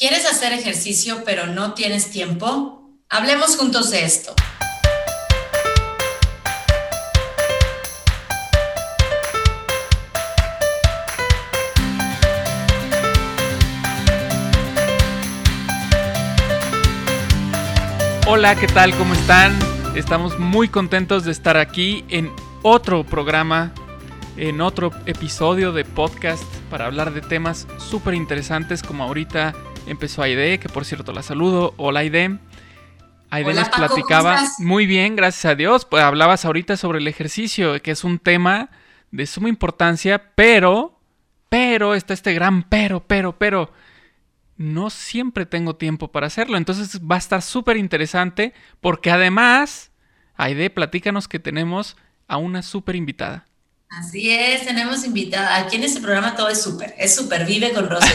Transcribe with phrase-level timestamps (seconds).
[0.00, 2.88] ¿Quieres hacer ejercicio pero no tienes tiempo?
[3.10, 4.34] Hablemos juntos de esto.
[18.26, 18.96] Hola, ¿qué tal?
[18.96, 19.54] ¿Cómo están?
[19.94, 22.32] Estamos muy contentos de estar aquí en
[22.62, 23.74] otro programa,
[24.38, 29.52] en otro episodio de podcast para hablar de temas súper interesantes como ahorita
[29.90, 31.74] empezó Aide, que por cierto la saludo.
[31.76, 32.38] Hola Aide.
[33.30, 35.84] Aide nos platicaba muy bien, gracias a Dios.
[35.84, 38.70] Pues hablabas ahorita sobre el ejercicio, que es un tema
[39.10, 41.00] de suma importancia, pero,
[41.48, 43.72] pero, está este gran pero, pero, pero,
[44.56, 46.56] no siempre tengo tiempo para hacerlo.
[46.56, 49.90] Entonces va a estar súper interesante porque además,
[50.36, 51.96] Aide, platícanos que tenemos
[52.28, 53.46] a una súper invitada.
[53.90, 55.56] Así es, tenemos invitada.
[55.56, 58.06] Aquí en este programa todo es súper, es súper, vive con Rosa.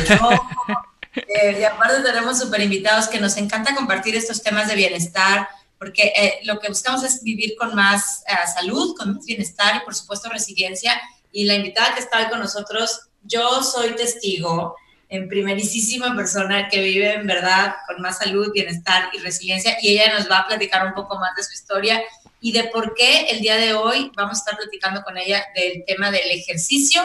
[1.15, 6.13] Eh, y aparte tenemos súper invitados que nos encanta compartir estos temas de bienestar, porque
[6.15, 9.95] eh, lo que buscamos es vivir con más eh, salud, con más bienestar y por
[9.95, 10.99] supuesto resiliencia.
[11.31, 14.75] Y la invitada que está hoy con nosotros, yo soy testigo
[15.09, 20.17] en primerísima persona que vive en verdad con más salud, bienestar y resiliencia y ella
[20.17, 22.01] nos va a platicar un poco más de su historia
[22.41, 25.83] y de por qué el día de hoy vamos a estar platicando con ella del
[25.85, 27.01] tema del ejercicio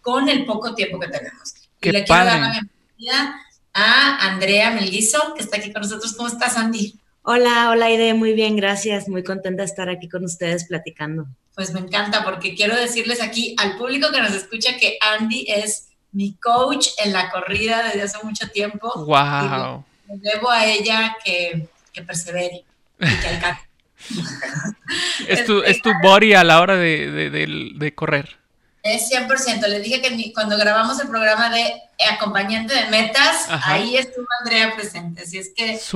[0.00, 1.54] con el poco tiempo que tenemos.
[1.80, 3.42] Qué y le quiero dar la bienvenida
[3.74, 6.14] a Andrea Melguizo, que está aquí con nosotros.
[6.16, 6.98] ¿Cómo estás, Andy?
[7.22, 9.08] Hola, hola, Ide, muy bien, gracias.
[9.08, 11.26] Muy contenta de estar aquí con ustedes platicando.
[11.54, 15.88] Pues me encanta, porque quiero decirles aquí al público que nos escucha que Andy es
[16.12, 18.92] mi coach en la corrida desde hace mucho tiempo.
[19.06, 19.84] ¡Wow!
[20.08, 22.64] Y le, debo a ella que, que persevere
[22.98, 23.62] y que alcance.
[25.28, 28.41] es, tu, es tu body a la hora de, de, de, de correr.
[28.82, 29.66] Es 100%.
[29.68, 33.74] Le dije que cuando grabamos el programa de acompañante de metas, Ajá.
[33.74, 35.22] ahí estuvo Andrea presente.
[35.22, 35.92] Así es que es,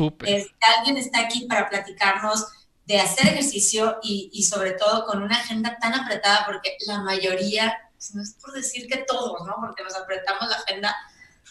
[0.78, 2.46] alguien está aquí para platicarnos
[2.84, 7.76] de hacer ejercicio y, y, sobre todo con una agenda tan apretada, porque la mayoría,
[8.14, 9.56] no es por decir que todos, ¿no?
[9.60, 10.96] Porque nos apretamos la agenda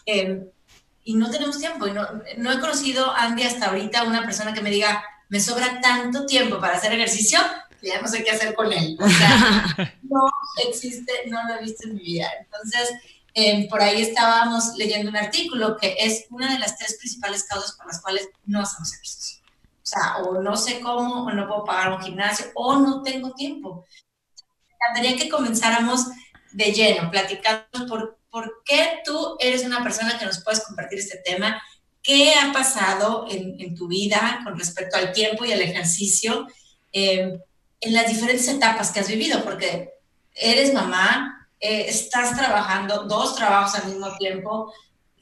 [0.05, 0.45] eh,
[1.03, 1.87] y no tenemos tiempo.
[1.87, 2.07] Y no,
[2.37, 6.61] no he conocido, Andy, hasta ahorita una persona que me diga, me sobra tanto tiempo
[6.61, 7.39] para hacer ejercicio
[7.89, 8.97] ya no sé qué hacer con él.
[8.99, 10.29] O sea, no
[10.67, 12.29] existe, no lo he visto en mi vida.
[12.39, 12.93] Entonces,
[13.33, 17.73] eh, por ahí estábamos leyendo un artículo que es una de las tres principales causas
[17.73, 19.43] por las cuales no hacemos ejercicio.
[19.45, 23.33] O sea, o no sé cómo, o no puedo pagar un gimnasio, o no tengo
[23.33, 23.85] tiempo.
[24.67, 26.05] Me encantaría que comenzáramos
[26.53, 31.21] de lleno, platicando por, por qué tú eres una persona que nos puedes compartir este
[31.23, 31.61] tema,
[32.01, 36.47] qué ha pasado en, en tu vida con respecto al tiempo y al ejercicio.
[36.93, 37.37] Eh,
[37.85, 39.93] en las diferentes etapas que has vivido, porque
[40.33, 44.73] eres mamá, eh, estás trabajando dos trabajos al mismo tiempo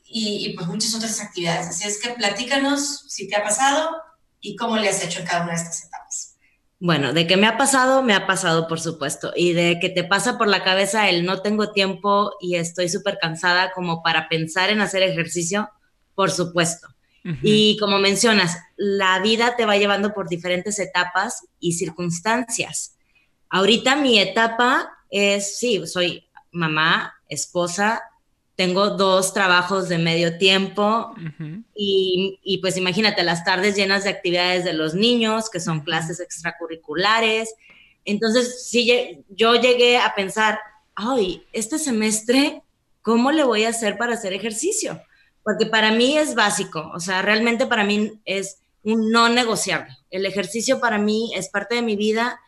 [0.05, 1.67] y, y, pues muchas otras actividades.
[1.67, 3.91] Así es que platícanos si te ha pasado
[4.39, 6.35] y cómo le has hecho en cada una de estas etapas.
[6.79, 9.31] Bueno, de que me ha pasado, me ha pasado, por supuesto.
[9.35, 13.17] Y de que te pasa por la cabeza el no tengo tiempo y estoy súper
[13.19, 15.69] cansada como para pensar en hacer ejercicio,
[16.15, 16.87] por supuesto.
[17.41, 22.97] Y como mencionas, la vida te va llevando por diferentes etapas y circunstancias.
[23.49, 28.01] Ahorita mi etapa es, sí, soy mamá, esposa,
[28.55, 31.63] tengo dos trabajos de medio tiempo uh -huh.
[31.75, 36.19] y, y, pues imagínate las tardes llenas de actividades de los niños, que son clases
[36.19, 37.55] extracurriculares.
[38.05, 40.59] Entonces, sí, yo llegué a pensar,
[40.93, 42.61] ay, este semestre,
[43.01, 45.01] ¿cómo le voy a hacer para hacer ejercicio?
[45.43, 49.97] Porque para mí es básico, o sea, realmente para mí es un no negociable.
[50.09, 52.39] El ejercicio para mí es parte de mi vida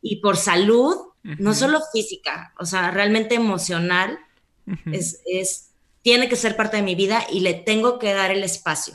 [0.00, 1.36] y por salud, uh -huh.
[1.38, 4.18] no solo física, o sea, realmente emocional,
[4.66, 4.94] uh -huh.
[4.94, 5.70] es, es,
[6.02, 8.94] tiene que ser parte de mi vida y le tengo que dar el espacio.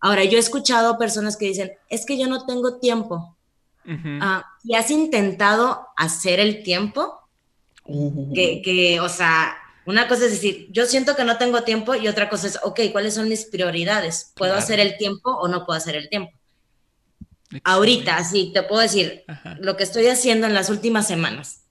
[0.00, 3.36] Ahora, yo he escuchado personas que dicen, es que yo no tengo tiempo.
[3.84, 4.40] Uh -huh.
[4.40, 7.20] uh, ¿Y has intentado hacer el tiempo?
[7.84, 8.32] Uh.
[8.34, 9.56] Que, que, o sea,
[9.88, 12.80] una cosa es decir, yo siento que no tengo tiempo y otra cosa es, ok,
[12.92, 14.32] ¿cuáles son mis prioridades?
[14.36, 14.62] ¿Puedo claro.
[14.62, 16.32] hacer el tiempo o no puedo hacer el tiempo?
[17.44, 17.70] Excelente.
[17.70, 19.56] Ahorita, sí, te puedo decir Ajá.
[19.60, 21.64] lo que estoy haciendo en las últimas semanas.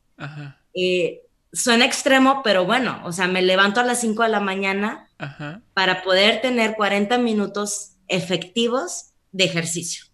[0.74, 1.22] Eh,
[1.54, 5.62] suena extremo, pero bueno, o sea, me levanto a las 5 de la mañana Ajá.
[5.76, 10.07] para poder tener 40 minutos efectivos de ejercicio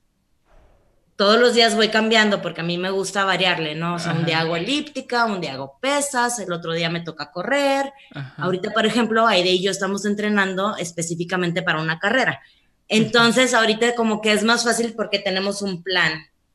[1.24, 3.96] todos los días voy cambiando porque a mí me gusta variarle, ¿no?
[3.96, 4.20] O sea, Ajá.
[4.20, 7.94] un día hago elíptica, un día hago pesas, el otro día me toca correr.
[8.14, 8.44] Ajá.
[8.44, 12.42] Ahorita, por ejemplo, Aide y yo estamos entrenando específicamente para una carrera.
[12.90, 16.12] Entonces, ahorita como que es más fácil porque tenemos un plan.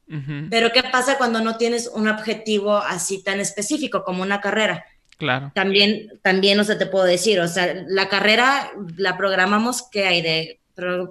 [0.07, 0.49] -huh.
[0.51, 4.85] Pero ¿qué pasa cuando no tienes un objetivo así tan específico como una carrera?
[5.17, 5.51] Claro.
[5.55, 10.21] También, también, o sea, te puedo decir, o sea, la carrera la programamos que hay
[10.21, 10.61] de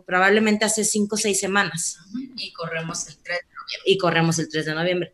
[0.05, 1.97] probablemente hace cinco o seis semanas.
[2.35, 3.83] Y corremos el 3 de noviembre.
[3.85, 5.13] Y corremos el 3 de noviembre.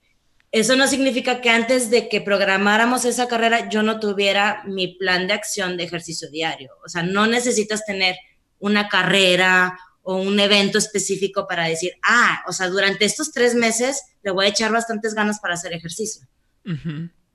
[0.52, 5.28] Eso no significa que antes de que programáramos esa carrera yo no tuviera mi plan
[5.28, 6.72] de acción de ejercicio diario.
[6.86, 8.16] O sea, no necesitas tener
[8.60, 14.04] una carrera o un evento específico para decir, ah, o sea, durante estos tres meses
[14.22, 16.28] le voy a echar bastantes ganas para hacer ejercicio.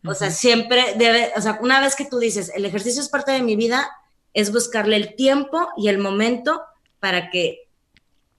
[0.04, 3.32] O sea, siempre debe, o sea, una vez que tú dices, el ejercicio es parte
[3.32, 3.90] de mi vida,
[4.32, 6.62] es buscarle el tiempo y el momento
[7.00, 7.68] para que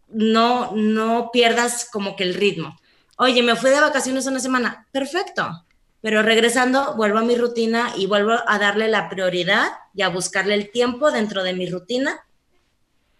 [0.09, 2.79] no, no pierdas como que el ritmo.
[3.17, 5.65] Oye, me fui de vacaciones una semana, perfecto,
[6.01, 10.53] pero regresando vuelvo a mi rutina y vuelvo a darle la prioridad y a buscarle
[10.53, 12.25] el tiempo dentro de mi rutina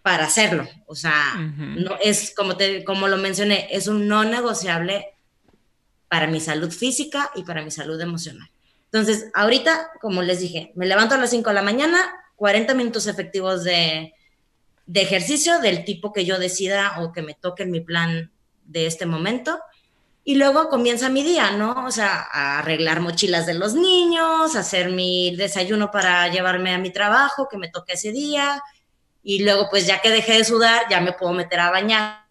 [0.02, 0.66] para hacerlo.
[0.86, 5.14] O sea, no es como te, como lo mencioné, es un no negociable
[6.08, 8.50] para mi salud física y para mi salud emocional.
[8.86, 13.06] Entonces, ahorita, como les dije, me levanto a las 5 de la mañana, 40 minutos
[13.06, 14.14] efectivos de,
[14.90, 18.32] de ejercicio del tipo que yo decida o que me toque en mi plan
[18.64, 19.60] de este momento.
[20.24, 21.86] Y luego comienza mi día, ¿no?
[21.86, 27.46] O sea, arreglar mochilas de los niños, hacer mi desayuno para llevarme a mi trabajo
[27.48, 28.60] que me toque ese día.
[29.22, 32.26] Y luego, pues ya que dejé de sudar, ya me puedo meter a bañar,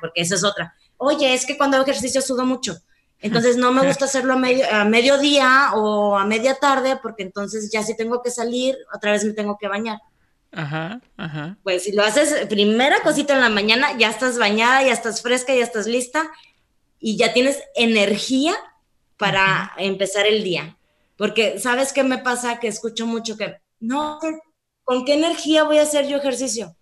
[0.00, 0.76] porque esa es otra.
[0.98, 2.76] Oye, es que cuando hago ejercicio sudo mucho.
[3.18, 7.68] Entonces no me gusta hacerlo a, medio, a mediodía o a media tarde, porque entonces
[7.72, 9.98] ya si tengo que salir, otra vez me tengo que bañar.
[10.52, 11.58] Ajá, ajá.
[11.62, 15.54] Pues si lo haces primera cosita en la mañana, ya estás bañada, ya estás fresca,
[15.54, 16.30] ya estás lista
[16.98, 18.54] y ya tienes energía
[19.16, 20.78] para empezar el día.
[21.16, 22.58] Porque, ¿sabes qué me pasa?
[22.60, 24.18] Que escucho mucho que, no,
[24.84, 26.76] ¿con qué energía voy a hacer yo ejercicio?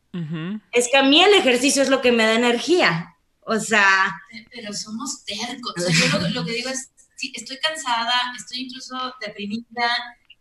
[0.70, 3.16] Es que a mí el ejercicio es lo que me da energía.
[3.40, 4.12] O sea...
[4.52, 5.74] Pero somos tercos.
[5.76, 9.90] yo lo, que digo es, sí, estoy cansada, estoy incluso deprimida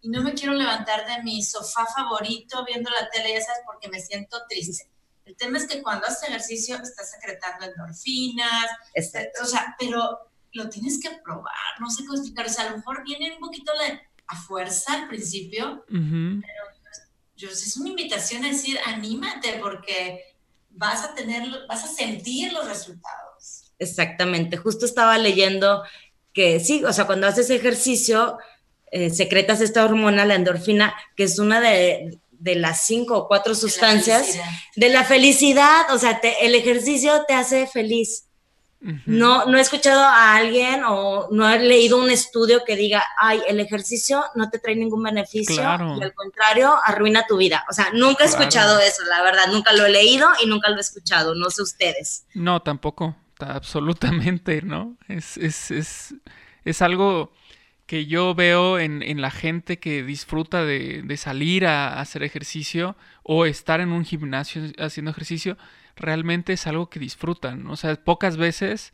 [0.03, 3.87] y no me quiero levantar de mi sofá favorito viendo la tele, ya sabes, porque
[3.87, 4.89] me siento triste.
[5.23, 8.69] El tema es que cuando haces ejercicio estás secretando endorfinas,
[9.41, 12.77] o sea, pero lo tienes que probar, no sé cómo explicar, o sea, a lo
[12.77, 13.71] mejor viene un poquito
[14.27, 16.63] a fuerza al principio, pero
[17.37, 20.35] yo, es una invitación a decir, anímate porque
[20.69, 23.71] vas a tener, vas a sentir los resultados.
[23.79, 25.83] Exactamente, justo estaba leyendo
[26.33, 28.37] que sí, o sea, cuando haces ejercicio,
[28.95, 33.55] eh, secretas esta hormona, la endorfina, que es una de, de las cinco o cuatro
[33.55, 34.37] sustancias
[34.75, 35.91] de la felicidad.
[35.91, 38.25] O sea, el ejercicio te hace feliz.
[39.07, 43.41] No, no he escuchado a alguien o no he leído un estudio que diga, ay,
[43.47, 47.65] el ejercicio no te trae ningún beneficio y al contrario, arruina tu vida.
[47.71, 50.77] O sea, nunca he escuchado eso, la verdad, nunca lo he leído y nunca lo
[50.77, 52.25] he escuchado, no sé ustedes.
[52.35, 54.97] No, tampoco, absolutamente, ¿no?
[55.07, 56.15] Es, es, es,
[56.65, 57.31] es algo
[57.85, 63.81] que yo veo en, la gente que disfruta de, salir a, hacer ejercicio o estar
[63.81, 65.57] en un gimnasio haciendo ejercicio,
[65.95, 67.67] realmente es algo que disfrutan.
[67.67, 68.93] O sea, pocas veces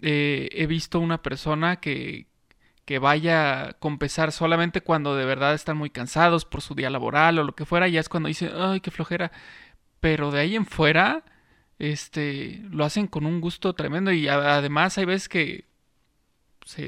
[0.00, 2.26] eh, he visto una persona que,
[2.84, 7.38] que vaya con pesar solamente cuando de verdad están muy cansados por su día laboral
[7.38, 9.32] o lo que fuera, ya es cuando dicen, ay, qué flojera.
[10.00, 11.24] Pero de ahí en fuera,
[11.78, 15.69] este, lo hacen con un gusto tremendo y además hay veces que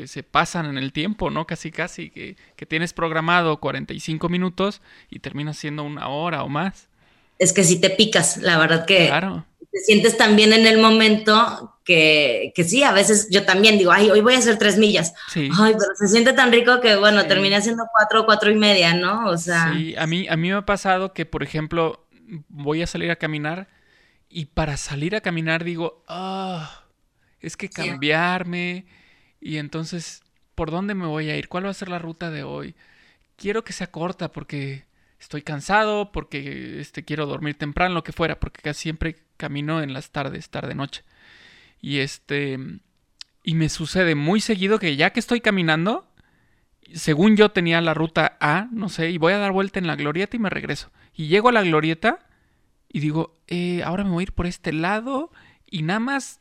[0.06, 1.46] se, pasan en el tiempo, ¿no?
[1.46, 2.36] Casi, casi, que,
[2.66, 4.80] tienes programado 45 minutos
[5.10, 6.88] y termina siendo una hora o más.
[7.38, 9.44] Es que si te picas, la verdad que claro.
[9.72, 13.90] te sientes tan bien en el momento que, que, sí, a veces yo también digo,
[13.90, 15.12] ay, hoy voy a hacer tres millas.
[15.28, 15.48] Sí.
[15.58, 19.26] Ay, pero se siente tan rico que, bueno, terminé haciendo cuatro, cuatro y media, ¿no?
[19.26, 19.72] O sea.
[19.72, 22.06] Sí, a mí, a mí me ha pasado que, por ejemplo,
[22.48, 23.68] voy a salir a caminar
[24.28, 26.84] y para salir a caminar digo, ah,
[27.40, 28.86] es que cambiarme.
[29.42, 30.22] Y entonces,
[30.54, 31.48] ¿por dónde me voy a ir?
[31.48, 32.76] ¿Cuál va a ser la ruta de hoy?
[33.36, 34.84] Quiero que sea corta porque
[35.18, 39.94] estoy cansado, porque este, quiero dormir temprano, lo que fuera, porque casi siempre camino en
[39.94, 41.02] las tardes, tarde-noche.
[41.80, 42.56] Y este.
[43.42, 46.06] Y me sucede muy seguido que ya que estoy caminando,
[46.94, 49.96] según yo tenía la ruta A, no sé, y voy a dar vuelta en la
[49.96, 50.92] glorieta y me regreso.
[51.14, 52.20] Y llego a la glorieta
[52.88, 55.32] y digo, eh, ahora me voy a ir por este lado
[55.66, 56.40] y nada más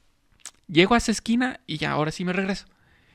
[0.68, 2.68] llego a esa esquina y ya, ahora sí me regreso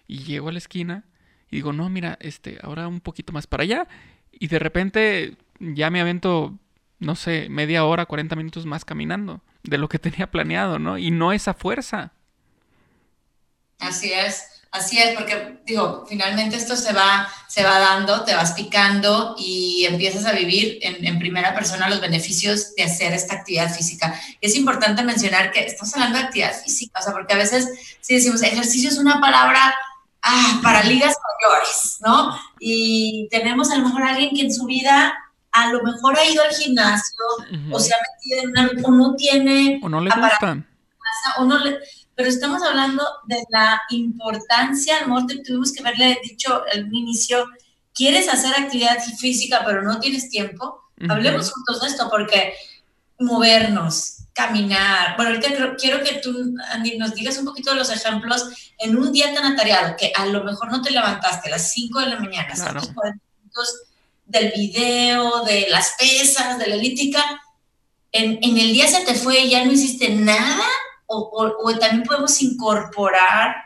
[0.06, 1.04] y llego a la esquina
[1.50, 3.88] y digo, no, mira, este, ahora un poquito más para allá
[4.32, 6.58] y de repente ya me avento,
[6.98, 10.98] no sé, media hora, 40 minutos más caminando de lo que tenía planeado, ¿no?
[10.98, 12.12] Y no esa fuerza.
[13.78, 14.56] Así es.
[14.72, 19.86] Así es, porque digo, finalmente esto se va, se va dando, te vas picando y
[19.86, 24.20] empiezas a vivir en, en, primera persona los beneficios de hacer esta actividad física.
[24.42, 27.70] Es importante mencionar que estamos hablando de actividad física, o sea, porque a veces
[28.02, 29.74] si decimos ejercicio es una palabra
[30.26, 32.38] ah, para ligas mayores, ¿no?
[32.60, 35.14] Y tenemos a lo mejor alguien que en su vida
[35.52, 37.24] a lo mejor ha ido al gimnasio
[37.70, 39.80] o se ha metido en una, o no tiene...
[39.82, 40.62] O no le gusta.
[41.38, 41.78] O no le,
[42.16, 47.46] pero estamos hablando de la importancia, a lo mejor tuvimos que haberle dicho al inicio,
[47.94, 52.54] quieres hacer actividad física pero no tienes tiempo, hablemos juntos de esto porque
[53.18, 58.44] movernos, caminar, bueno, ahorita quiero que tú, Andy, nos digas un poquito de los ejemplos
[58.78, 62.00] en un día tan atareado que a lo mejor no te levantaste a las 5
[62.00, 62.82] de la mañana, claro.
[62.94, 63.82] 40 minutos
[64.26, 67.24] del video, de las pesas, de la elíptica,
[68.12, 70.66] en, en, el día se te fue y ya no hiciste nada,
[71.06, 73.56] o, o, también podemos incorporar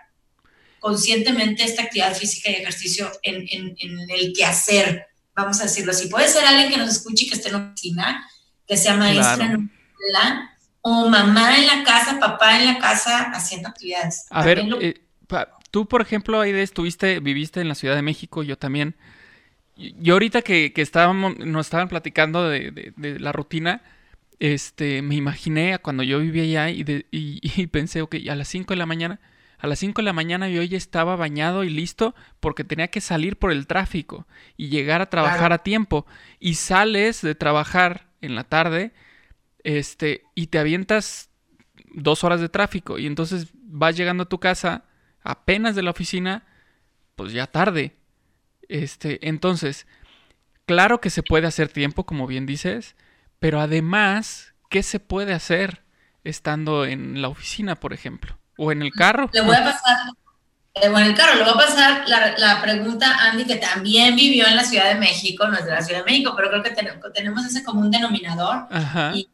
[0.78, 6.06] conscientemente esta actividad física y ejercicio en, en, en, el quehacer, vamos a decirlo así.
[6.06, 8.30] Puede ser alguien que nos escuche y que esté en la oficina,
[8.68, 9.72] que sea maestra en
[10.12, 10.50] la
[10.82, 14.26] o mamá en la casa, papá en la casa haciendo actividades.
[14.30, 15.00] A ver, eh,
[15.70, 18.96] tú por ejemplo, ahí estuviste, viviste en la Ciudad de México, yo también.
[19.76, 23.82] Yo ahorita que, estábamos, nos estaban platicando de, la rutina,
[24.38, 28.76] este, me imaginé a cuando yo vivía allá y, pensé, ok, a las 5 de
[28.76, 29.20] la mañana,
[29.58, 33.00] a las 5 de la mañana yo ya estaba bañado y listo porque tenía que
[33.00, 36.06] salir por el tráfico y llegar a trabajar a tiempo.
[36.38, 38.92] Y sales de trabajar en la tarde,
[39.64, 41.30] este, y te avientas
[41.92, 44.84] dos horas de tráfico y entonces vas llegando a tu casa
[45.22, 46.44] apenas de la oficina,
[47.16, 47.96] pues ya tarde.
[48.68, 49.86] Este, entonces,
[50.66, 52.96] claro que se puede hacer tiempo, como bien dices,
[53.38, 55.82] pero además, ¿qué se puede hacer
[56.24, 58.38] estando en la oficina, por ejemplo?
[58.56, 59.30] O en el carro.
[59.32, 59.96] Le voy a pasar,
[60.74, 64.46] eh, bueno, el carro, le voy a pasar la, pregunta a Andy, que también vivió
[64.46, 66.70] en la Ciudad de México, no es de la Ciudad de México, pero creo que
[67.14, 68.66] tenemos ese común denominador.
[69.14, 69.28] Y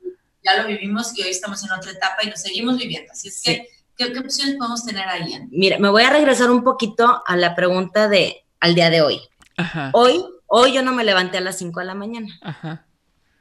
[0.47, 3.13] ya lo vivimos y hoy estamos en otra etapa y lo seguimos viviendo.
[3.13, 5.47] Así es que, ¿qué, opciones podemos tener ahí?
[5.51, 9.21] Mira, me voy a regresar un poquito a la pregunta de al día de hoy.
[9.93, 12.87] Hoy, hoy yo no me levanté a las 5 de la mañana.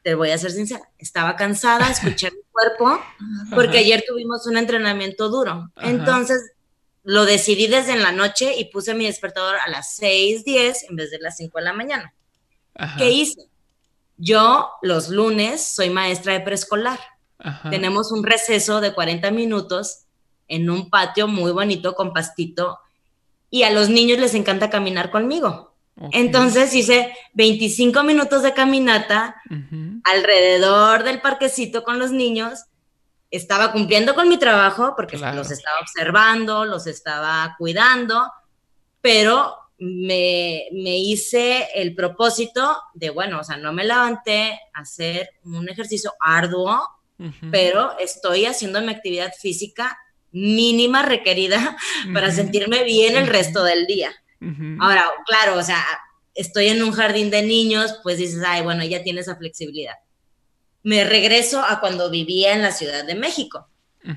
[0.03, 3.01] Te voy a ser sincera, estaba cansada, escuché mi cuerpo,
[3.53, 5.71] porque ayer tuvimos un entrenamiento duro.
[5.77, 6.51] Entonces,
[7.03, 11.11] lo decidí desde en la noche y puse mi despertador a las 6:10 en vez
[11.11, 12.13] de las 5 de la mañana.
[12.97, 13.49] ¿Qué hice?
[14.17, 16.99] Yo los lunes soy maestra de preescolar.
[17.69, 20.05] Tenemos un receso de 40 minutos
[20.47, 22.79] en un patio muy bonito con pastito
[23.49, 25.75] y a los niños les encanta caminar conmigo.
[26.11, 29.41] Entonces hice 25 minutos de caminata
[30.03, 32.65] alrededor del parquecito con los niños.
[33.31, 38.31] Estaba cumpliendo con mi trabajo porque los estaba observando, los estaba cuidando,
[39.01, 45.67] pero me, hice el propósito de, bueno, o sea, no me levanté a hacer un
[45.69, 46.81] ejercicio arduo,
[47.49, 49.97] pero estoy haciendo mi actividad física
[50.31, 51.77] mínima requerida
[52.13, 54.11] para sentirme bien el resto del día.
[54.79, 55.83] Ahora, claro, o sea,
[56.35, 59.95] estoy en un jardín de niños, pues dices, ay, bueno, ya tiene esa flexibilidad.
[60.83, 63.67] Me regreso a cuando vivía en la Ciudad de México.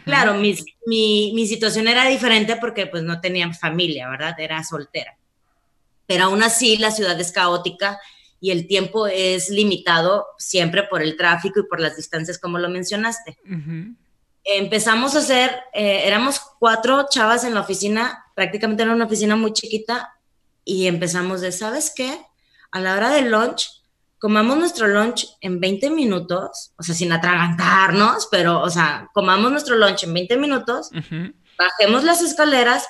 [0.04, 4.38] Claro, mi, mi, mi, situación era diferente porque pues no tenía familia, ¿verdad?
[4.38, 5.16] Era soltera
[6.08, 8.00] pero aún así la ciudad es caótica
[8.40, 12.70] y el tiempo es limitado siempre por el tráfico y por las distancias, como lo
[12.70, 13.38] mencionaste.
[14.42, 19.52] Empezamos a hacer, eh, éramos cuatro chavas en la oficina, prácticamente era una oficina muy
[19.52, 20.14] chiquita,
[20.64, 22.18] y empezamos de, ¿sabes qué?
[22.70, 23.68] A la hora del lunch,
[24.18, 29.76] comamos nuestro lunch en 20 minutos, o sea, sin atragantarnos, pero, o sea, comamos nuestro
[29.76, 30.90] lunch en 20 minutos,
[31.58, 32.86] bajemos las escaleras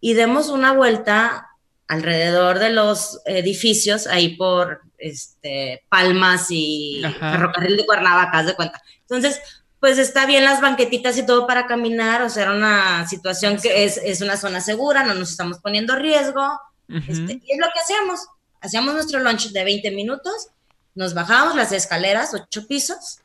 [0.00, 1.50] y demos una vuelta
[1.88, 8.82] alrededor de los edificios, ahí por este, Palmas y Ferrocarril de Cuernavaca, de cuenta.
[9.02, 9.40] Entonces,
[9.80, 13.84] pues está bien las banquetitas y todo para caminar, o sea, era una situación que
[13.84, 17.80] es, es una zona segura, no nos estamos poniendo riesgo, este, y es lo que
[17.82, 18.20] hacíamos.
[18.60, 20.48] Hacíamos nuestro lunch de 20 minutos,
[20.94, 23.20] nos bajábamos las escaleras, ocho pisos,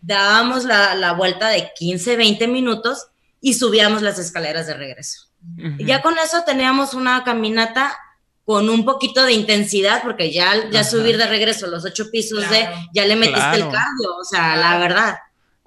[0.00, 3.08] dábamos la, la vuelta de 15, 20 minutos
[3.40, 5.28] y subíamos las escaleras de regreso.
[5.56, 7.96] Y ya con eso teníamos una caminata
[8.44, 12.68] con un poquito de intensidad, porque ya, ya subir de regreso los ocho pisos de,
[12.92, 15.16] ya le metiste el cardio, o sea, la verdad.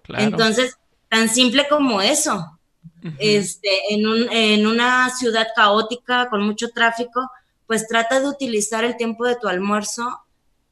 [0.10, 0.78] Entonces,
[1.10, 2.60] tan simple como eso.
[3.20, 7.30] este, en, un, en una ciudad caótica, con mucho tráfico,
[7.66, 10.22] pues trata de utilizar el tiempo de tu almuerzo.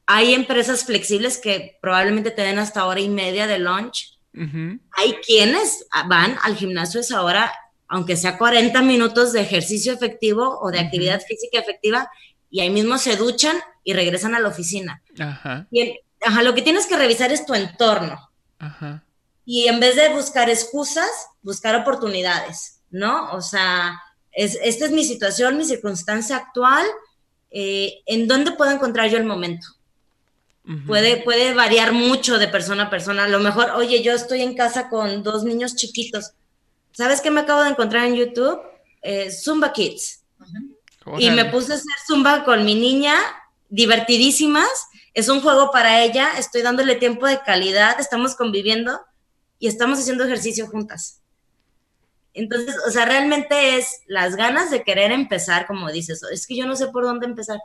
[0.06, 4.16] Hay empresas flexibles que probablemente te den hasta hora y media de lunch.
[4.92, 7.50] Hay quienes van al gimnasio esa hora
[7.88, 12.10] aunque sea 40 minutos de ejercicio efectivo o de actividad física efectiva,
[12.50, 15.02] y ahí mismo se duchan y regresan a la oficina.
[15.18, 15.66] Ajá.
[15.70, 18.30] Y ajá, lo que tienes que revisar es tu entorno.
[18.58, 19.04] Ajá.
[19.44, 21.08] Y en vez de buscar excusas,
[21.42, 23.32] buscar oportunidades, ¿no?
[23.32, 24.00] O sea,
[24.32, 26.84] es, esta es mi situación, mi circunstancia actual,
[27.50, 29.66] eh, ¿en dónde puedo encontrar yo el momento?
[30.86, 33.24] puede, puede variar mucho de persona a persona.
[33.24, 36.32] A lo mejor, oye, yo estoy en casa con dos niños chiquitos.
[36.96, 38.58] ¿Sabes qué me acabo de encontrar en YouTube?
[39.02, 40.24] Eh, Zumba Kids.
[41.18, 43.14] Y me puse a hacer Zumba con mi niña,
[43.68, 44.88] divertidísimas.
[45.12, 48.98] Es un juego para ella, estoy dándole tiempo de calidad, estamos conviviendo
[49.58, 51.20] y estamos haciendo ejercicio juntas.
[52.32, 56.66] Entonces, o sea, realmente es las ganas de querer empezar, como dices, es que yo
[56.66, 57.58] no sé por dónde empezar.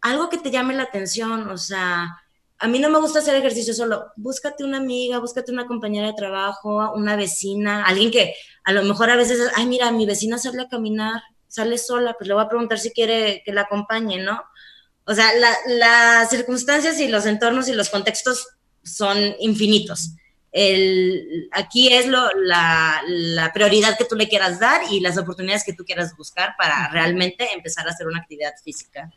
[0.00, 2.20] Algo que te llame la atención, o sea,
[2.62, 4.12] a mí no me gusta hacer ejercicio solo.
[4.14, 9.10] Búscate una amiga, búscate una compañera de trabajo, una vecina, alguien que a lo mejor
[9.10, 12.48] a veces, ay, mira, mi vecina sale a caminar, sale sola, pues le voy a
[12.48, 14.40] preguntar si quiere que la acompañe, ¿no?
[15.04, 15.28] O sea,
[15.66, 18.46] las circunstancias y los entornos y los contextos
[18.84, 20.14] son infinitos
[20.52, 25.64] el, aquí es lo, la, la, prioridad que tú le quieras dar y las oportunidades
[25.64, 29.10] que tú quieras buscar para realmente empezar a hacer una actividad física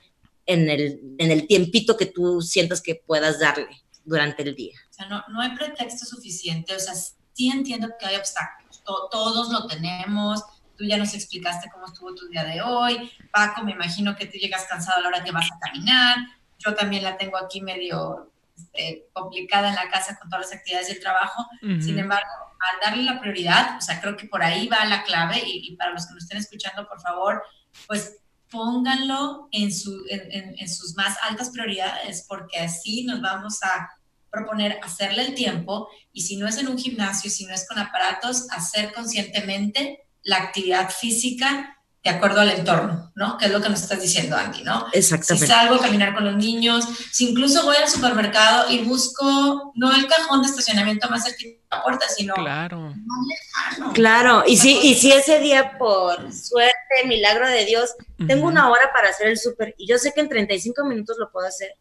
[0.45, 4.77] en el, en el tiempito que tú sientas que puedas darle durante el día.
[4.89, 9.49] O sea, no, no hay pretexto suficiente, o sea, sí entiendo que hay obstáculos, todos
[9.51, 10.43] lo tenemos,
[10.77, 14.37] tú ya nos explicaste cómo estuvo tu día de hoy, Paco, me imagino que tú
[14.37, 16.17] llegas cansado a la hora que vas a caminar,
[16.59, 20.87] yo también la tengo aquí medio este, complicada en la casa con todas las actividades
[20.87, 21.45] del trabajo.
[21.61, 25.41] Sin embargo, al darle la prioridad, o sea, creo que por ahí va la clave
[25.45, 27.43] y, para los que nos estén escuchando, por favor,
[27.87, 28.17] pues
[28.55, 33.89] pónganlo en, su, en, en, sus más altas prioridades, porque así nos vamos a
[34.31, 37.77] proponer hacerle el tiempo y si no es en un gimnasio, si no es con
[37.77, 41.74] aparatos, hacer conscientemente la actividad física
[42.05, 43.35] de acuerdo al entorno, ¿no?
[43.35, 44.85] Que es lo que nos estás diciendo, Andy, ¿no?
[44.93, 45.47] Exactamente.
[45.47, 49.91] Si salgo a caminar con los niños, si incluso voy al supermercado y busco no
[49.91, 52.93] el cajón de estacionamiento más cerca de la puerta, sino claro.
[53.95, 57.95] Claro, y si, y si ese día por suerte, milagro de Dios,
[58.27, 61.31] tengo una hora para hacer el súper y yo sé que en 35 minutos lo
[61.31, 61.71] puedo hacer,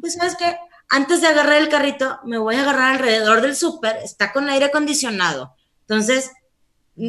[0.00, 0.56] pues sabes que
[0.88, 4.64] antes de agarrar el carrito, me voy a agarrar alrededor del súper, está con aire
[4.64, 5.54] acondicionado.
[5.82, 6.30] Entonces,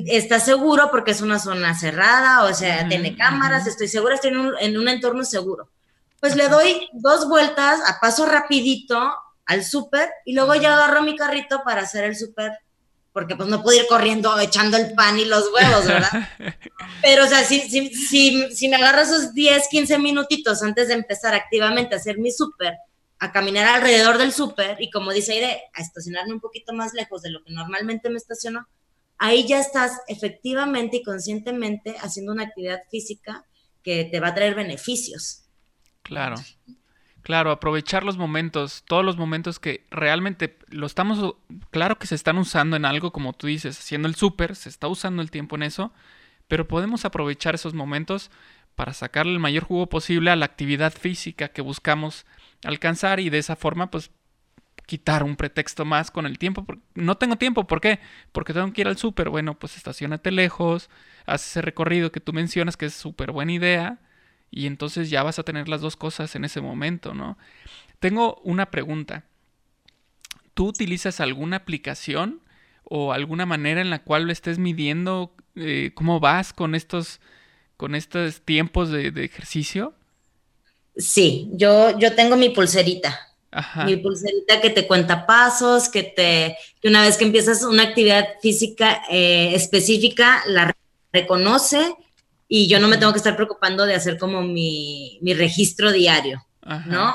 [0.07, 4.77] está seguro porque es una zona cerrada, o sea, tiene cámaras, estoy segura, estoy en
[4.77, 5.69] un, entorno seguro.
[6.19, 9.13] Pues le doy dos vueltas a paso rapidito
[9.45, 12.53] al súper y luego ya agarro mi carrito para hacer el súper,
[13.11, 16.29] porque pues no puedo ir corriendo echando el pan y los huevos, ¿verdad?
[17.01, 20.93] Pero, o sea, si, si, si, si me agarro esos 10, 15 minutitos antes de
[20.93, 22.75] empezar activamente a hacer mi súper,
[23.19, 27.21] a caminar alrededor del súper y como dice Aire, a estacionarme un poquito más lejos
[27.23, 28.67] de lo que normalmente me estaciono,
[29.21, 33.45] ahí ya estás efectivamente y conscientemente haciendo una actividad física
[33.83, 35.43] que te va a traer beneficios.
[36.01, 36.35] Claro.
[37.21, 41.35] Claro, aprovechar los momentos, todos los momentos que realmente lo estamos,
[41.69, 44.87] claro que se están usando en algo, como tú dices, haciendo el súper, se está
[44.87, 45.93] usando el tiempo en eso,
[46.47, 48.31] pero podemos aprovechar esos momentos
[48.73, 52.25] para sacarle el mayor jugo posible a la actividad física que buscamos
[52.63, 54.09] alcanzar y de esa forma pues
[54.91, 56.65] quitar un pretexto más con el tiempo.
[56.95, 58.01] No tengo tiempo, ¿por qué?
[58.33, 59.29] Porque tengo que ir al súper.
[59.29, 60.89] Bueno, pues estacionate lejos,
[61.25, 63.99] haz ese recorrido que tú mencionas, que es súper buena idea,
[64.49, 67.37] y entonces ya vas a tener las dos cosas en ese momento, ¿no?
[68.01, 69.23] Tengo una pregunta.
[70.55, 72.41] ¿Tú utilizas alguna aplicación
[72.83, 77.21] o alguna manera en la cual lo estés midiendo eh, cómo vas con estos,
[77.77, 79.95] con estos tiempos de, de ejercicio?
[80.97, 83.30] Sí, yo, yo tengo mi pulserita
[83.85, 88.25] mi pulserita que te cuenta pasos, que te, que una vez que empiezas una actividad
[88.41, 90.73] física eh, específica, la
[91.11, 91.95] reconoce
[92.47, 96.45] y yo no me tengo que estar preocupando de hacer como mi, mi registro diario,
[96.85, 97.13] ¿no?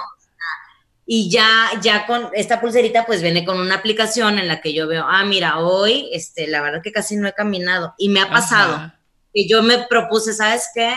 [1.09, 4.89] Y ya, ya con esta pulserita, pues viene con una aplicación en la que yo
[4.89, 7.95] veo, ah, mira, hoy, este, la verdad que casi no he caminado.
[7.97, 8.93] Y me ha pasado
[9.33, 10.97] que yo me propuse, ¿sabes qué?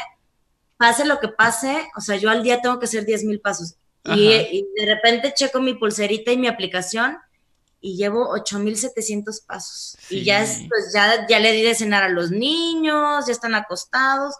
[0.78, 3.76] Pase lo que pase, o sea, yo al día tengo que hacer 10 mil pasos.
[4.06, 7.18] Y, de repente checo mi pulserita y mi aplicación
[7.82, 9.98] y llevo 8700 pasos.
[10.10, 13.56] Y ya, es, pues ya, ya le di de cenar a los niños, ya están
[13.56, 14.36] acostados.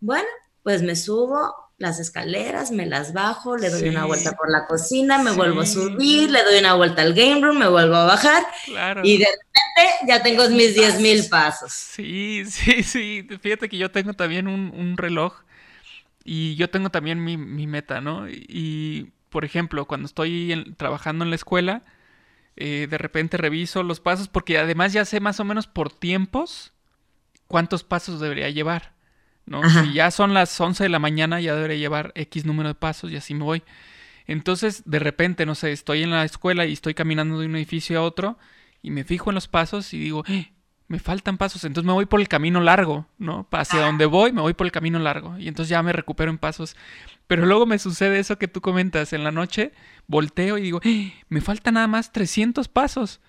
[0.00, 0.28] Bueno,
[0.62, 5.18] pues me subo las escaleras, me las bajo, le doy una vuelta por la cocina,
[5.18, 8.46] me vuelvo a subir, le doy una vuelta al game room, me vuelvo a bajar.
[9.02, 11.72] Y de repente ya tengo mis 10 mil pasos.
[11.72, 13.26] Sí, sí, sí.
[13.40, 15.34] Fíjate que yo tengo también un, un reloj
[16.26, 18.28] y yo tengo también mi, meta, ¿no?
[18.28, 21.84] Y, por ejemplo, cuando estoy trabajando en la escuela,
[22.56, 26.72] eh, de repente reviso los pasos porque además ya sé más o menos por tiempos
[27.46, 28.92] cuántos pasos debería llevar,
[29.44, 29.62] ¿no?
[29.70, 33.12] Si ya son las 11 de la mañana, ya debería llevar X número de pasos
[33.12, 33.62] y así me voy.
[34.26, 38.00] Entonces, de repente, no sé, estoy en la escuela y estoy caminando de un edificio
[38.00, 38.36] a otro
[38.82, 40.52] y me fijo en los pasos y digo, ¡Eh!
[40.88, 43.48] Me faltan pasos, entonces me voy por el camino largo, ¿no?
[43.50, 46.38] Hacia donde voy, me voy por el camino largo y entonces ya me recupero en
[46.38, 46.76] pasos.
[47.26, 49.72] Pero luego me sucede eso que tú comentas, en la noche
[50.06, 51.12] volteo y digo, ¡Eh!
[51.28, 53.20] me faltan nada más 300 pasos.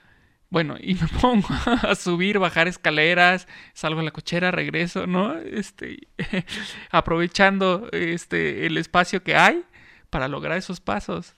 [0.49, 5.35] Bueno, y me pongo a subir, bajar escaleras, salgo a la cochera, regreso, ¿no?
[5.37, 6.07] Este,
[6.91, 9.63] aprovechando este, el espacio que hay
[10.09, 11.36] para lograr esos pasos.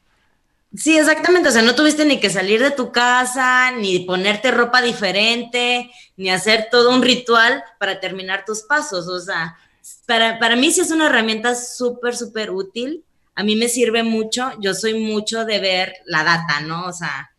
[0.75, 1.49] Sí, exactamente.
[1.49, 6.29] O sea, no tuviste ni que salir de tu casa, ni ponerte ropa diferente, ni
[6.29, 9.07] hacer todo un ritual para terminar tus pasos.
[9.07, 9.57] O sea,
[10.05, 13.03] para, para mí sí es una herramienta súper, súper útil
[13.39, 16.87] a mí me sirve mucho, yo soy mucho de ver la data, ¿no?
[16.87, 17.31] O sea,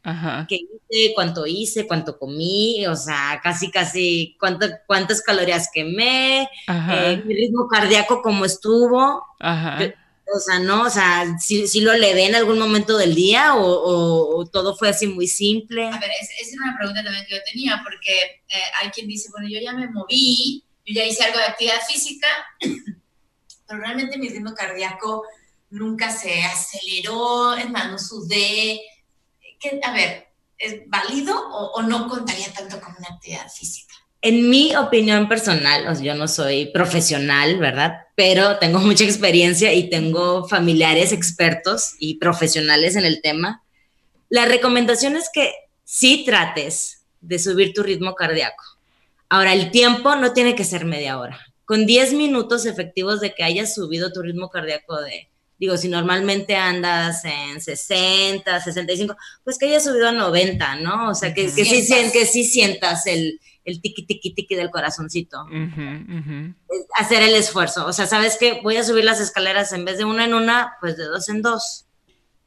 [0.49, 7.23] qué hice, cuánto hice, cuánto comí, o sea, casi, casi cuánto, cuántas calorías quemé, eh,
[7.27, 9.27] mi ritmo cardíaco cómo estuvo.
[9.39, 10.00] o
[10.39, 10.83] sea, ¿no?
[10.83, 15.07] O sea, si, si lo levé en algún momento del día o, todo fue así
[15.07, 15.87] muy simple.
[15.89, 18.13] A ver, esa es una pregunta también que yo tenía, porque
[18.49, 21.81] eh, hay quien dice, bueno, yo ya me moví, yo ya hice algo de actividad
[21.89, 22.29] física,
[23.67, 25.25] pero realmente mi ritmo cardíaco
[25.71, 28.81] nunca se aceleró, es más, no sudé.
[29.83, 33.95] a ver, ¿es válido o, no contaría tanto como una actividad física?
[34.23, 38.07] En mi opinión personal, o yo no soy profesional, ¿verdad?
[38.21, 43.63] Pero tengo mucha experiencia y tengo familiares expertos y profesionales en el tema.
[44.29, 45.55] La recomendación es que
[45.85, 48.63] sí trates de subir tu ritmo cardíaco.
[49.31, 51.41] Ahora, el tiempo no tiene que ser media hora.
[51.65, 55.29] Con 10 minutos efectivos de que hayas subido tu ritmo cardíaco de
[55.59, 61.11] Digo, si normalmente andas en 60, 65, pues que haya subido a 90, ¿no?
[61.11, 65.45] O sea, que, que, sí, que sí sientas el, el tiqui, tiqui, tiqui del corazoncito.
[67.01, 67.87] Hacer el esfuerzo.
[67.87, 68.61] O sea, ¿sabes qué?
[68.63, 71.43] Voy a subir las escaleras en vez de una en una, pues de dos en
[71.43, 71.87] dos.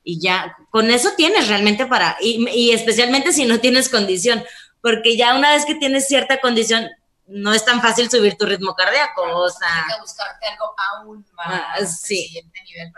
[0.03, 4.43] Y ya, con eso tienes realmente para, y, y especialmente si no tienes condición,
[4.81, 6.89] porque ya una vez que tienes cierta condición,
[7.25, 9.85] no es tan fácil subir tu ritmo cardíaco, o sea...
[9.85, 12.41] Hay que buscarte algo aún más ah, sí.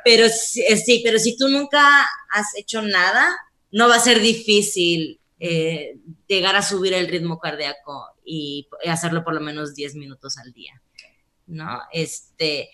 [0.04, 0.30] pero eh,
[0.78, 3.36] sí, pero si tú nunca has hecho nada,
[3.72, 9.36] no va a ser difícil eh, llegar a subir el ritmo cardíaco y hacerlo por
[9.36, 10.82] lo menos 10 minutos al día,
[11.48, 11.82] ¿no?
[11.92, 12.70] Este,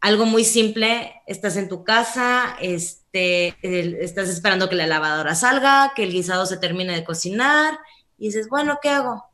[0.00, 6.04] algo muy simple, estás en tu casa, este, estás esperando que la lavadora salga, que
[6.04, 7.78] el guisado se termine de cocinar,
[8.18, 9.24] y dices, bueno, ¿qué hago?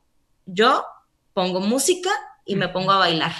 [0.45, 0.85] Yo
[1.33, 2.09] pongo música
[2.45, 3.33] y me pongo a bailar.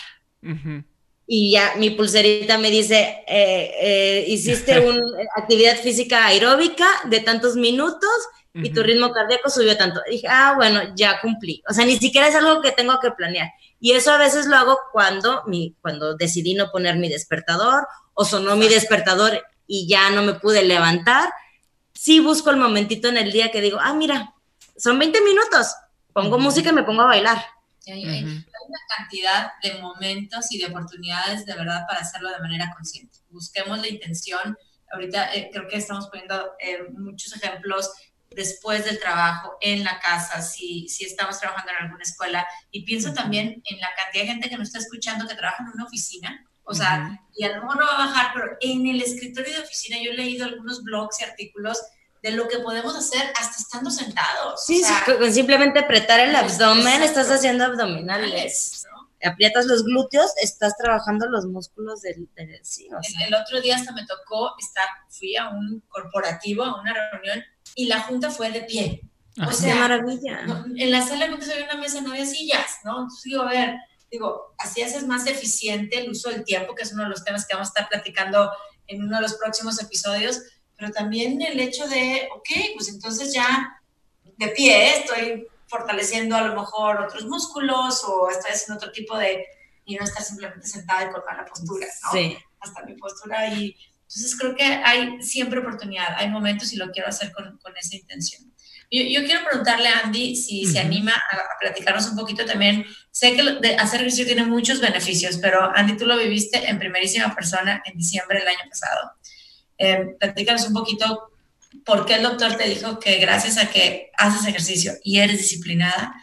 [1.27, 5.01] Y ya mi pulserita me dice, eh, eh, hiciste una
[5.37, 8.09] actividad física aeróbica de tantos minutos
[8.53, 10.01] y tu ritmo cardíaco subió tanto.
[10.09, 11.63] dije, ah, bueno, ya cumplí.
[11.69, 13.49] O sea, ni siquiera es algo que tengo que planear.
[13.83, 18.23] Y eso a veces lo hago cuando, mi, cuando decidí no poner mi despertador o
[18.23, 21.33] sonó mi despertador y ya no me pude levantar.
[21.91, 24.35] Sí busco el momentito en el día que digo, ah, mira,
[24.77, 25.73] son 20 minutos,
[26.13, 27.43] pongo música y me pongo a bailar.
[27.87, 33.17] Hay, una cantidad de momentos y de oportunidades de verdad para hacerlo de manera consciente.
[33.31, 34.55] Busquemos la intención.
[34.93, 37.89] Ahorita eh, creo que estamos poniendo eh, muchos ejemplos
[38.31, 42.47] después del trabajo, en la casa, si, si estamos trabajando en alguna escuela.
[42.71, 45.69] Y pienso también en la cantidad de gente que nos está escuchando que trabaja en
[45.73, 46.45] una oficina.
[46.63, 49.59] O sea, y a lo mejor no va a bajar, pero en el escritorio de
[49.59, 51.77] oficina yo he leído algunos blogs y artículos
[52.21, 54.63] de lo que podemos hacer hasta estando sentados.
[54.65, 58.85] Sí, con simplemente apretar el abdomen, estás haciendo abdominales.
[59.23, 62.27] Aprietas los glúteos, estás trabajando los músculos del,
[62.63, 62.87] sí,
[63.25, 67.43] el, otro día hasta me tocó estar, fui a un corporativo, a una reunión,
[67.75, 69.01] y la junta fue de pie.
[69.37, 70.41] Ah, o sea, maravilla.
[70.75, 73.03] en la sala se había una mesa, no había sillas, ¿no?
[73.03, 73.75] Entonces digo, a ver,
[74.11, 77.47] digo, así haces más eficiente el uso del tiempo, que es uno de los temas
[77.47, 78.51] que vamos a estar platicando
[78.87, 80.41] en uno de los próximos episodios,
[80.77, 83.81] pero también el hecho de, ok, pues entonces ya
[84.37, 89.45] de pie estoy fortaleciendo a lo mejor otros músculos o estoy haciendo otro tipo de,
[89.85, 92.11] y no estar simplemente sentada y colgar la postura, ¿no?
[92.11, 92.37] Sí.
[92.59, 97.07] Hasta mi postura y entonces creo que hay siempre oportunidad, hay momentos y lo quiero
[97.07, 98.53] hacer con, con esa intención.
[98.91, 102.85] Yo, yo, quiero preguntarle a Andy si se anima a, platicarnos un poquito también.
[103.09, 107.33] Sé que de hacer ejercicio tiene muchos beneficios, pero Andy, tú lo viviste en primerísima
[107.33, 109.13] persona en diciembre del año pasado.
[109.77, 111.30] Eh, platícanos un poquito
[111.85, 116.13] por qué el doctor te dijo que gracias a que haces ejercicio y eres disciplinada,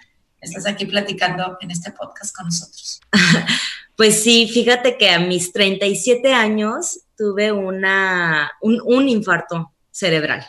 [0.40, 3.00] estás aquí platicando en este podcast con nosotros.
[3.98, 10.46] Pues sí, fíjate que a mis 37 años tuve una, un, infarto cerebral.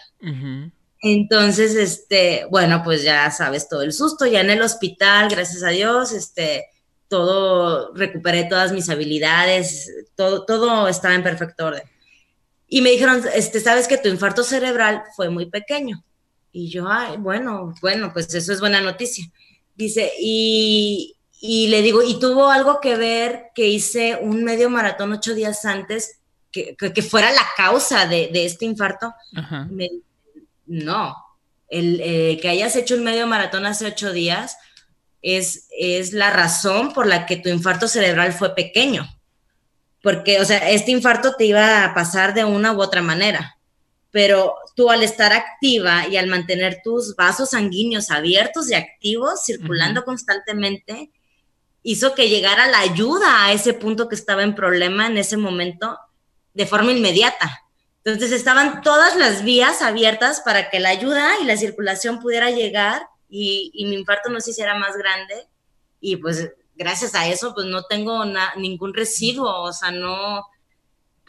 [1.02, 5.70] Entonces, este, bueno, pues ya sabes todo el susto, ya en el hospital, gracias a
[5.70, 6.68] Dios, este,
[7.08, 11.90] todo, recuperé todas mis habilidades, todo, todo estaba en perfecto orden.
[12.70, 16.04] Y me dijeron, este, sabes que tu infarto cerebral fue muy pequeño.
[16.52, 19.26] Y yo, ay, bueno, bueno, pues eso es buena noticia.
[19.76, 25.14] Dice, y, y le digo, ¿y tuvo algo que ver que hice un medio maratón
[25.14, 26.20] ocho días antes
[26.52, 29.14] que, que, fuera la causa de, de este infarto?
[30.68, 31.16] no,
[31.70, 34.58] el eh, que hayas hecho un medio maratón hace ocho días
[35.22, 39.08] es, es la razón por la que tu infarto cerebral fue pequeño.
[40.02, 43.60] Porque, o sea, este infarto te iba a pasar de una u otra manera
[44.12, 50.04] pero tú al estar activa y al mantener tus vasos sanguíneos abiertos y activos, circulando
[50.04, 51.12] constantemente,
[51.84, 55.98] hizo que llegara la ayuda a ese punto que estaba en problema en ese momento
[56.54, 57.62] de forma inmediata.
[58.04, 63.04] Entonces estaban todas las vías abiertas para que la ayuda y la circulación pudiera llegar
[63.30, 65.48] y, mi infarto no se hiciera más grande.
[66.02, 68.24] Y pues gracias a eso pues no tengo
[68.56, 70.46] ningún residuo, o sea, no,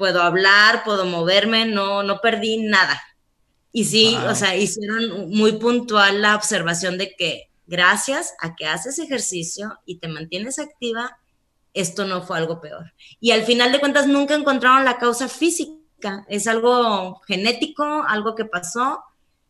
[0.01, 3.03] puedo hablar, puedo moverme, no, no perdí nada.
[3.73, 8.99] Y sí, o sea, hicieron muy puntual la observación de que gracias a que haces
[8.99, 11.19] ejercicio y te mantienes activa,
[11.75, 12.95] esto no fue algo peor.
[13.21, 18.45] Y al final de cuentas nunca encontraron la causa física, es algo genético, algo que
[18.45, 19.01] pasó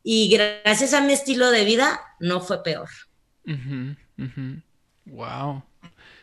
[0.03, 2.89] y gracias a mi estilo de vida no fue peor.
[5.07, 5.63] Wow.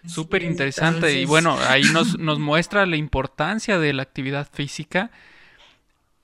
[0.06, 1.20] Súper interesante.
[1.20, 5.12] Y bueno, ahí nos, nos, muestra la importancia de la actividad física.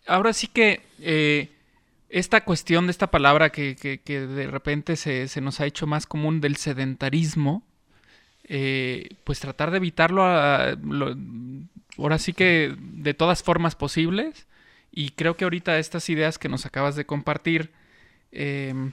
[0.07, 1.49] Ahora sí que eh,
[2.13, 6.57] esta cuestión de esta palabra que, de repente se, nos ha hecho más común del
[6.57, 7.63] sedentarismo,
[8.43, 14.47] eh, pues tratar de evitarlo ahora sí que de todas formas posibles.
[14.91, 17.71] Y creo que ahorita estas ideas que nos acabas de compartir,
[18.31, 18.91] em,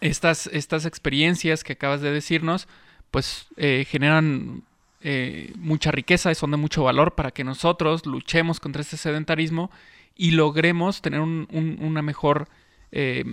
[0.00, 2.68] estas, estas experiencias que acabas de decirnos,
[3.10, 4.62] pues eh, generan
[5.00, 9.70] eh, mucha riqueza y son de mucho valor para que nosotros luchemos contra este sedentarismo
[10.16, 11.46] y logremos tener un,
[11.80, 12.48] una mejor,
[12.90, 13.24] eh,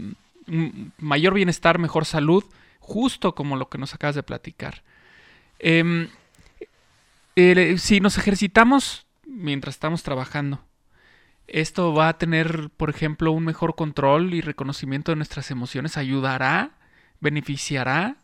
[0.98, 2.44] mayor bienestar, mejor salud,
[2.80, 4.84] justo como lo que nos acabas de platicar.
[5.60, 6.10] Em,
[7.78, 10.60] si nos ejercitamos mientras estamos trabajando,
[11.52, 16.72] esto va a tener, por ejemplo, un mejor control y reconocimiento de nuestras emociones, ayudará,
[17.20, 18.18] beneficiará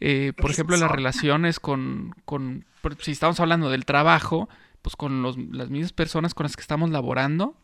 [0.00, 2.64] eh, por ejemplo, las relaciones con, con,
[3.00, 4.48] si estamos hablando del trabajo,
[4.80, 7.54] pues con los, las mismas personas con las que estamos laborando,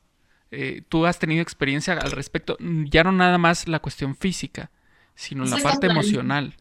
[0.50, 4.70] eh, tú has tenido experiencia al respecto, ya no nada más la cuestión física,
[5.14, 6.54] sino la parte emocional.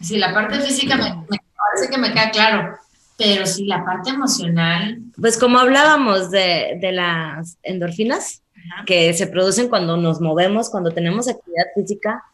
[0.00, 2.76] Sí, la parte física me, parece que me queda claro,
[3.20, 4.98] pero sí la parte emocional.
[5.20, 8.42] Pues como hablábamos de, de las endorfinas
[8.86, 12.24] que se producen cuando nos movemos, cuando tenemos actividad física,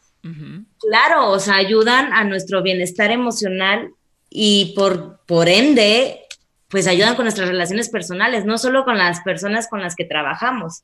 [0.79, 3.91] Claro, o sea, ayudan a nuestro bienestar emocional
[4.31, 6.21] y por, por ende,
[6.69, 10.83] pues ayudan con nuestras relaciones personales, no solo con las personas con las que trabajamos,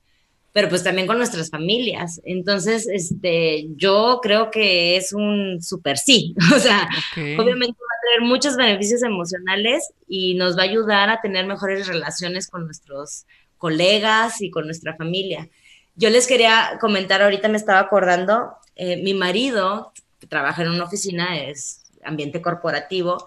[0.53, 2.21] pero pues también con nuestras familias.
[2.25, 6.35] Entonces, este, yo creo que es un súper sí.
[6.55, 11.21] O sea, obviamente va a traer muchos beneficios emocionales y nos va a ayudar a
[11.21, 15.49] tener mejores relaciones con nuestros colegas y con nuestra familia.
[15.95, 20.85] Yo les quería comentar, ahorita me estaba acordando, eh, mi marido que trabaja en una
[20.85, 23.27] oficina, es ambiente corporativo,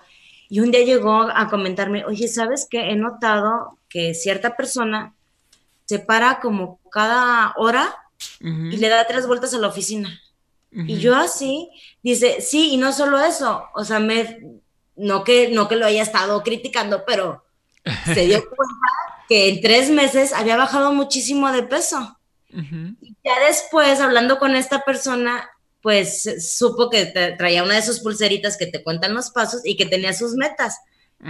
[0.49, 2.91] y un día llegó a comentarme, oye, ¿sabes qué?
[2.91, 5.14] He notado que cierta persona
[5.85, 7.95] se para como cada hora
[8.39, 10.19] y le da tres vueltas a la oficina.
[10.71, 11.69] Y yo así,
[12.03, 14.59] dice, sí, y no solo eso, o sea, me,
[14.97, 17.45] no que, no que lo haya estado criticando, pero
[18.13, 18.75] se dio cuenta
[19.29, 22.17] que en tres meses había bajado muchísimo de peso.
[22.49, 25.49] Y ya después, hablando con esta persona,
[25.81, 27.05] pues supo que
[27.37, 30.77] traía una de sus pulseritas que te cuentan los pasos y que tenía sus metas.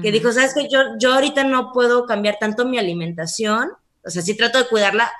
[0.01, 3.71] Que dijo, sabes que yo, yo ahorita no puedo cambiar tanto mi alimentación,
[4.05, 5.11] o sea, sí trato de cuidarla,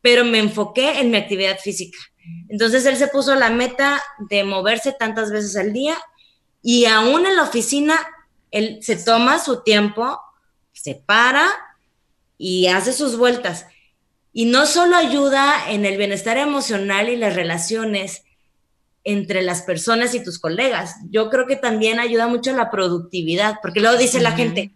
[0.00, 1.98] pero me enfoqué en mi actividad física.
[2.48, 5.96] Entonces él se puso la meta de moverse tantas veces al día
[6.62, 7.94] y aún en la oficina,
[8.50, 10.18] él se toma su tiempo,
[10.72, 11.46] se para
[12.38, 13.66] y hace sus vueltas.
[14.32, 18.24] Y no solo ayuda en el bienestar emocional y las relaciones
[19.04, 23.80] entre las personas y tus colegas, yo creo que también ayuda mucho la productividad, porque
[23.80, 24.72] luego dice la gente,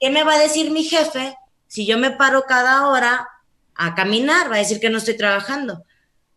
[0.00, 1.36] ¿qué me va a decir mi jefe
[1.72, 3.26] si yo me paro cada hora
[3.74, 4.50] a caminar?
[4.50, 5.86] Va a decir que no estoy trabajando.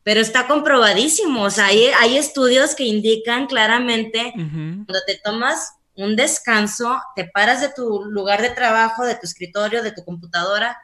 [0.02, 6.16] Pero está comprobadísimo, o sea, hay, hay estudios que indican claramente cuando te tomas un
[6.16, 10.78] descanso, te paras de tu lugar de trabajo, de tu escritorio, de tu computadora,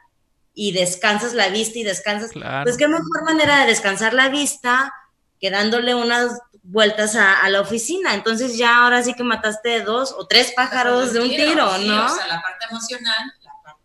[0.52, 2.32] y descansas la vista y descansas.
[2.62, 4.92] Pues qué mejor manera de descansar la vista
[5.40, 8.12] que dándole unas vueltas a, la oficina.
[8.12, 12.04] Entonces ya ahora sí que mataste dos o tres pájaros de un tiro, ¿no?
[12.04, 13.32] O sea, la parte emocional,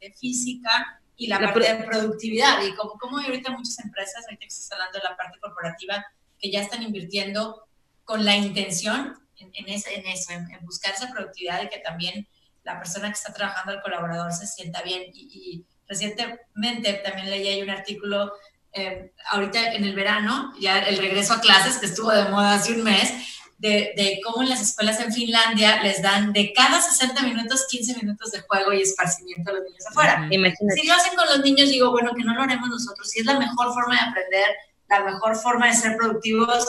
[0.07, 2.63] parte física y la, parte de productividad.
[2.63, 6.05] Y como, como ahorita muchas empresas, ahorita que estás hablando de la parte corporativa,
[6.39, 7.67] que ya están invirtiendo
[8.05, 9.89] con la intención en, en, eso,
[10.31, 12.27] en, buscar esa productividad y que también
[12.63, 15.03] la persona que está trabajando, el colaborador, se sienta bien.
[15.13, 18.33] Y, recientemente también leí ahí un artículo,
[18.73, 22.73] eh, ahorita en el verano, ya el regreso a clases, que estuvo de moda hace
[22.73, 23.13] un mes,
[23.57, 28.31] de, cómo en las escuelas en Finlandia les dan de cada 60 minutos 15 minutos
[28.31, 30.29] de juego y esparcimiento a los niños afuera.
[30.29, 33.09] Si lo hacen con los niños, digo, bueno, que no lo haremos nosotros.
[33.09, 34.45] Si es la mejor forma de aprender,
[34.89, 36.65] la mejor forma de ser productivos,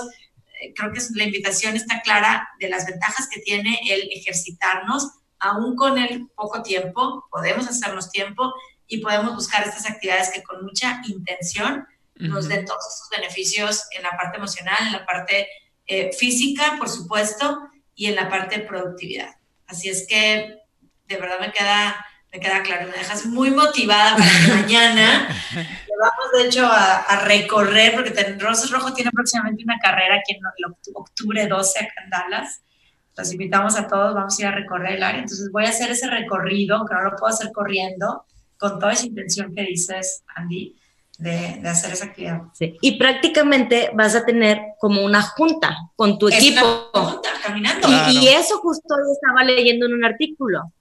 [0.60, 5.76] eh, creo que la invitación está clara de las ventajas que tiene el ejercitarnos, aún
[5.76, 8.52] con el poco tiempo, podemos hacernos tiempo
[8.86, 14.02] y podemos buscar estas actividades que con mucha intención nos den todos esos beneficios en
[14.02, 15.46] la parte emocional, en la parte
[15.88, 19.34] eh, física, por supuesto, y en la parte de productividad.
[19.66, 20.58] Así es que
[21.06, 25.28] de verdad me queda, me queda claro, me dejas muy motivada para que mañana
[26.00, 30.74] vamos de hecho a, recorrer, porque Rosas Rojo tiene próximamente una carrera aquí en el
[30.94, 32.62] octubre 12 acá en Dallas.
[33.16, 35.20] Los invitamos a todos, vamos a ir a recorrer el área.
[35.20, 38.24] Entonces voy a hacer ese recorrido, que no lo puedo hacer corriendo,
[38.58, 40.76] con toda esa intención que dices, Andy
[41.18, 42.42] de, hacer esa actividad.
[42.80, 46.90] Y prácticamente vas a tener como una junta con tu equipo.
[46.92, 47.88] junta, caminando.
[48.10, 50.72] Y, eso justo hoy estaba leyendo en un artículo.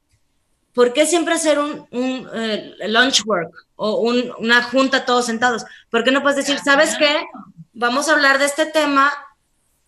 [0.73, 5.65] ¿Por qué siempre hacer un, un eh, lunch work o una junta todos sentados?
[5.89, 7.25] ¿Por qué no puedes decir, sabes qué?
[7.73, 9.11] Vamos a hablar de este tema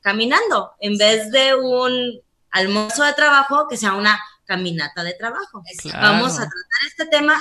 [0.01, 5.62] caminando, en vez de un almuerzo de trabajo que sea una caminata de trabajo.
[5.93, 7.39] Vamos a tratar este tema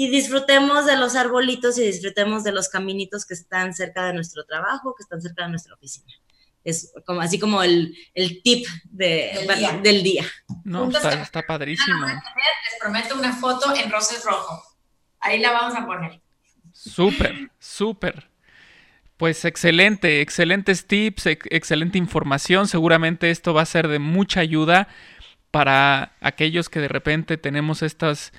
[0.00, 4.46] y disfrutemos de los arbolitos y disfrutemos de los caminitos que están cerca de nuestro
[4.46, 6.10] trabajo, que están cerca de nuestra oficina.
[6.64, 9.46] Es como, así como el, el tip de,
[9.82, 10.24] del, día.
[10.64, 12.06] No, está, está, padrísimo.
[12.06, 14.62] Les prometo una foto en roses rojo.
[15.18, 16.18] Ahí la vamos a poner.
[16.72, 18.30] Súper, súper.
[19.18, 22.68] Pues excelente, excelentes tips, excelente información.
[22.68, 24.88] Seguramente esto va a ser de mucha ayuda
[25.50, 28.32] para aquellos que de repente tenemos estas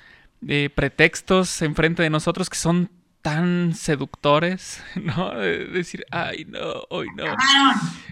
[0.46, 2.90] eh, pretextos enfrente de nosotros que son
[3.22, 5.30] tan seductores, ¿no?
[5.34, 7.24] De decir, ay, no, hoy no.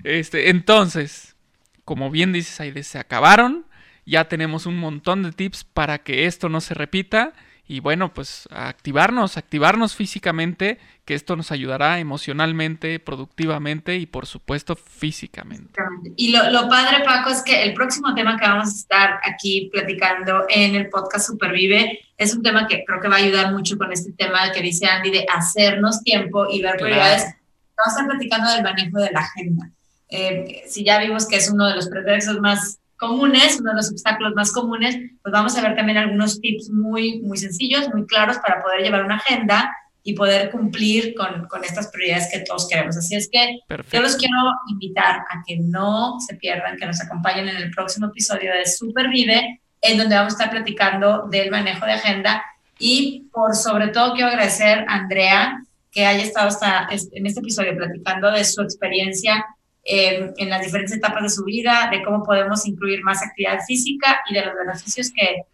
[0.04, 1.36] Este, entonces,
[1.84, 3.66] como bien dices, ahí se acabaron.
[4.06, 7.32] Ya tenemos un montón de tips para que esto no se repita
[7.70, 14.74] y bueno, pues activarnos, activarnos físicamente, que esto nos ayudará emocionalmente, productivamente y por supuesto
[14.74, 15.80] físicamente.
[16.16, 19.70] Y lo, lo, padre, Paco, es que el próximo tema que vamos a estar aquí
[19.72, 23.78] platicando en el podcast Supervive es un tema que creo que va a ayudar mucho
[23.78, 27.22] con este tema que dice Andy de hacernos tiempo y ver prioridades.
[27.22, 29.70] Vamos a estar platicando del manejo de la agenda.
[30.10, 33.90] Eh, si ya vimos que es uno de los pretextos más comunes, uno de los
[33.90, 38.36] obstáculos más comunes, pues vamos a ver también algunos tips muy, muy sencillos, muy claros
[38.46, 42.98] para poder llevar una agenda y poder cumplir con, con estas prioridades que todos queremos.
[42.98, 44.36] Así es que yo los quiero
[44.68, 49.62] invitar a que no se pierdan, que nos acompañen en el próximo episodio de Supervive,
[49.80, 52.44] en donde vamos a estar platicando del manejo de agenda
[52.78, 55.62] y por sobre todo quiero agradecer a Andrea
[55.92, 59.44] que haya estado hasta en este episodio platicando de su experiencia
[59.84, 64.34] en las diferentes etapas de su vida, de cómo podemos incluir más actividad física y
[64.34, 65.44] de los beneficios que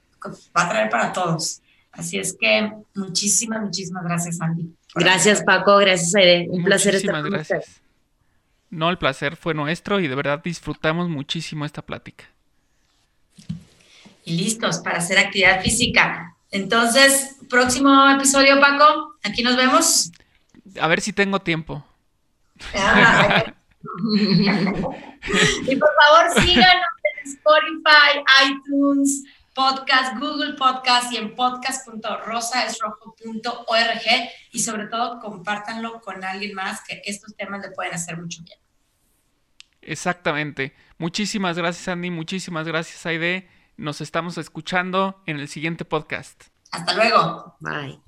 [0.56, 1.62] va a traer para todos.
[1.92, 4.70] Así es que muchísimas, muchísimas gracias, Andy.
[4.94, 5.78] Gracias, Paco.
[5.78, 6.48] Gracias, Aide.
[6.50, 7.80] Un placer estar con gracias.
[8.68, 12.24] No, el placer fue nuestro y de verdad disfrutamos muchísimo esta plática.
[14.26, 16.36] Y listos para hacer actividad física.
[16.50, 19.14] Entonces, próximo episodio, Paco.
[19.22, 20.12] Aquí nos vemos.
[20.80, 21.84] A ver si tengo tiempo.
[22.74, 23.44] Ah,
[25.66, 29.22] y por favor síganos en Spotify, iTunes,
[29.54, 37.36] Podcast, Google Podcast y en podcast.rosaesrojo.org y sobre todo compártanlo con alguien más que estos
[37.36, 38.58] temas le pueden hacer mucho bien.
[39.82, 40.74] Exactamente.
[40.98, 43.48] Muchísimas gracias Andy, muchísimas gracias Aide.
[43.76, 46.44] Nos estamos escuchando en el siguiente podcast.
[46.72, 47.56] Hasta luego.
[47.60, 48.05] Bye.